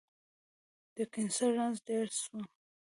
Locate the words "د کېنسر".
0.95-1.49